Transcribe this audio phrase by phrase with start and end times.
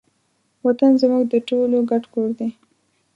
[0.65, 2.49] وطن زموږ د ټولو ګډ کور دی.